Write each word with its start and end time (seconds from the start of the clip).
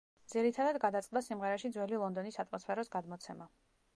ძირითადად, 0.33 0.79
გადაწყდა 0.85 1.21
სიმღერაში 1.25 1.71
ძველი 1.77 2.01
ლონდონის 2.05 2.41
ატმოსფეროს 2.45 2.93
გადმოცემა. 2.99 3.51